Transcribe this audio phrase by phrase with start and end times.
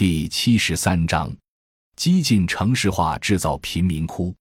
[0.00, 1.30] 第七十三章：
[1.94, 4.34] 激进城市化制造贫民窟。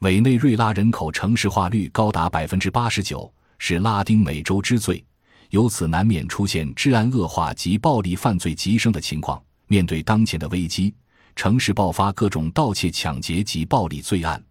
[0.00, 5.06] 委内瑞拉人口城市化率高达百分之八十九，是拉丁美洲之最，
[5.50, 9.40] 由此难免出现治安恶化及暴力犯罪急升的情况。
[9.68, 10.92] 面对当前的危机，
[11.36, 14.44] 城市爆发各种盗窃、抢劫及暴力罪案，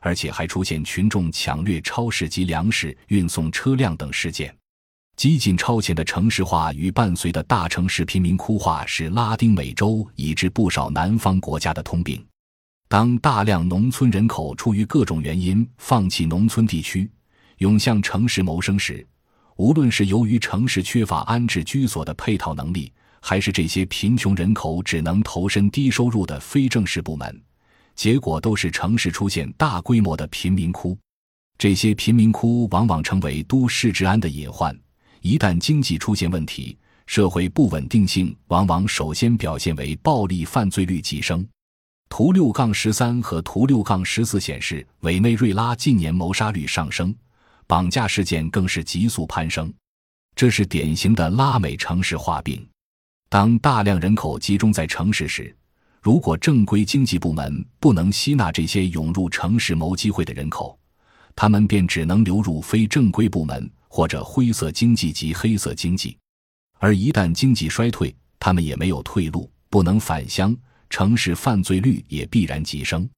[0.00, 4.52] 而且还出现群众抢掠超市及粮食运送车辆等事件。
[5.20, 12.24] 激进超前的城市化与伴随的大城市贫民窟化是拉丁美洲以至不少南方国家的通病。
[12.88, 17.06] 当大量农村人口出于各种原因放弃农村地区，
[17.58, 19.06] 涌向城市谋生时，
[19.56, 27.42] 无论是由于城市缺乏安置居所的配套能力，还是这些贫穷人口只能投身低收入的非正式部门，
[27.94, 30.96] 结果都是城市出现大规模的贫民窟。
[31.58, 34.74] 这些贫民窟往往成为都市治安的隐患。
[35.22, 41.46] 一旦经济出现问题，社会不稳定性往往首先表现为暴力犯罪率急升。
[42.08, 47.14] 图六杠十三和图六杠十四显示，委内瑞拉近年谋杀率上升，
[47.66, 49.72] 绑架事件更是急速攀升。
[50.34, 52.66] 这是典型的拉美城市化病。
[53.28, 55.54] 当大量人口集中在城市时，
[56.00, 60.78] 如果正规经济部门不能吸纳这些涌入城市谋机会的人口，
[61.36, 66.16] 他们便只能流入非正规部门或者灰色经济及黑色经济。
[66.78, 70.56] 而一旦经济衰退，他们也没有退路，不能返乡。
[70.88, 73.08] 城市犯罪率也必然急升。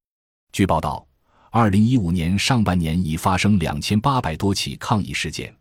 [0.53, 1.07] 据报道，
[1.51, 5.55] 二零一五年上半年已发生两千八百多起抗议事件，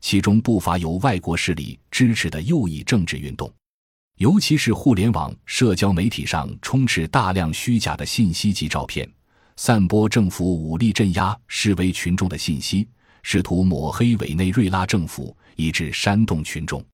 [0.00, 3.50] 其中不乏由外国势力支持的右翼政治运动。
[4.18, 9.10] 尤其是互联网、社交媒体上充斥大量虚假的信息及照片，
[9.56, 12.86] 散播政府武力镇压示威群众的信息，
[13.24, 16.84] 试图抹黑委内瑞拉政府，以致煽动群众。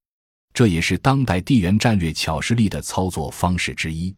[0.55, 4.15] 这也是当代地缘战略巧实力的操作方式之一。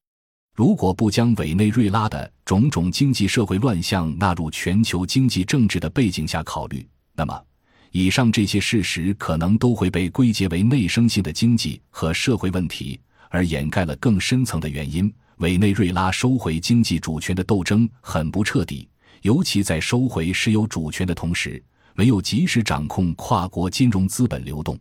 [0.55, 7.43] 如果不将委内瑞拉的种种经济社会乱象纳入全球经济政治的背景下考虑，那么
[7.91, 15.13] 以上这些事实可能都会被归结为内生性的经济和社会问题，而掩盖了更深层的原因。
[15.39, 18.89] 委内瑞拉收回经济主权的斗争很不彻底，
[19.23, 21.63] 尤其在收回石油主权的同时，
[21.95, 24.79] 没有及时掌控跨国金融资本流动，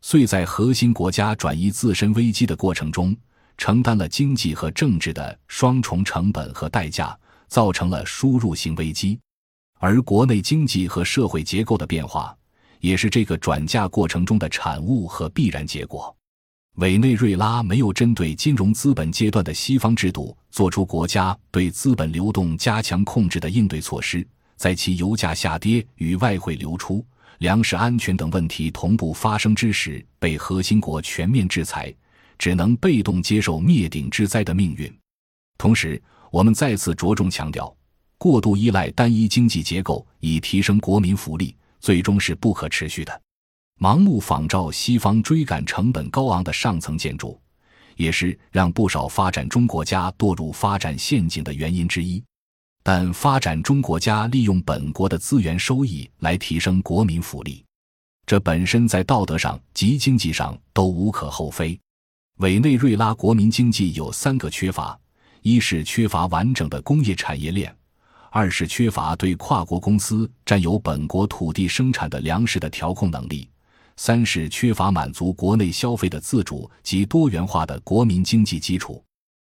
[0.00, 3.16] 遂在核心国家转移自身危机的过程中。
[3.58, 7.16] 承担了经济和政治的双重成本和代价，
[7.48, 9.20] 造成了输入性危机，
[9.78, 12.34] 而国内经济和社会结构的变化，
[12.80, 16.12] 也是这个转嫁过程中的产物和必然结果。
[16.76, 24.26] 委内瑞拉没有针对金融资本阶段的西方制度做出国家对资本流动加强控制的应对措施，
[24.62, 27.04] 在其油价下跌与外汇流出、
[27.38, 31.92] 粮食安全等问题同步发生之时，被核心国全面制裁。
[32.38, 34.92] 只能被动接受灭顶之灾的命运。
[35.58, 36.00] 同时，
[36.30, 37.76] 我们再次着重强调，
[38.18, 43.22] 过度依赖单一经济结构以提升国民福利，最终是不可持续的。
[43.80, 47.40] 盲目仿照西方追赶成本高昂的上层建筑，
[47.96, 52.22] 也是让不少发展中国家堕入发展陷阱的原因之一。
[52.82, 57.64] 但发展中国家利用本国的资源收益来提升国民福利，
[58.26, 61.78] 这本身在道德上及经济上都无可厚非。
[62.38, 64.98] 委内瑞拉国民经济有三个缺乏：
[65.42, 67.70] 一是缺乏完整的工业产业链；
[68.30, 73.46] 二是缺乏对跨国公司占有本国土地生产的粮食的调控能力；
[73.96, 79.04] 三是缺乏满足国内消费的自主及多元化的国民经济基础。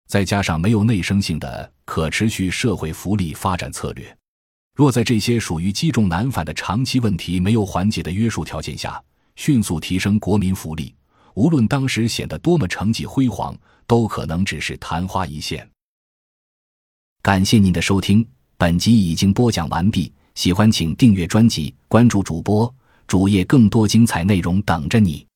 [0.08, 4.16] 再加上没有内生性的可持续社会福利发展策略，
[4.74, 9.00] 若在这些属于积重难返的长期问题没有缓解的约束条件下，
[9.36, 10.94] 迅速提升国民福利。
[11.34, 13.54] 无论当时显得多么成绩辉煌，
[13.86, 15.68] 都可能只是昙花一现。
[17.20, 18.26] 感谢您的收听，
[18.56, 20.10] 本集已经播讲完毕。
[20.34, 22.74] 喜欢请订阅专辑，关注主播
[23.06, 25.27] 主页，更多精彩内容等着你。